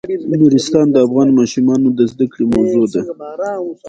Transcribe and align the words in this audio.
نورستان 0.39 0.85
د 0.91 0.95
افغان 1.05 1.29
ماشومانو 1.39 1.87
د 1.97 1.99
زده 2.11 2.25
کړې 2.31 2.45
موضوع 2.55 2.85
ده. 2.93 3.01